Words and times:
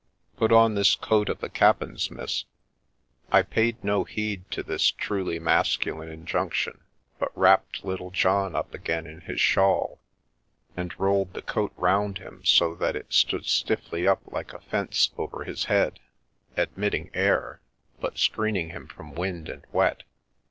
"Put 0.39 0.51
on 0.51 0.73
this 0.73 0.95
coat 0.95 1.29
of 1.29 1.41
the 1.41 1.49
cap 1.51 1.79
9 1.79 1.91
en's, 1.91 2.09
miss." 2.09 2.45
I 3.31 3.43
paid 3.43 3.83
no 3.83 4.03
heed 4.03 4.49
to 4.49 4.63
this 4.63 4.89
truly 4.89 5.37
masculine 5.37 6.09
injunction, 6.09 6.81
but 7.19 7.29
wrapped 7.37 7.85
little 7.85 8.09
John 8.09 8.55
up 8.55 8.73
again 8.73 9.05
in 9.05 9.21
his 9.21 9.39
shawl, 9.39 9.99
and 10.75 10.99
rolled 10.99 11.33
the 11.35 11.43
coat 11.43 11.71
round 11.77 12.17
him 12.17 12.43
so 12.43 12.73
that 12.73 12.95
it 12.95 13.13
stood 13.13 13.45
stiffly 13.45 14.07
up 14.07 14.21
like 14.25 14.53
a 14.53 14.61
fence 14.61 15.11
over 15.19 15.43
his 15.43 15.65
head, 15.65 15.99
admitting 16.57 17.11
air, 17.13 17.61
but 17.99 18.17
screening 18.17 18.69
him 18.71 18.87
from 18.87 19.13
wind 19.13 19.47
and 19.49 19.63
wet. 19.71 20.01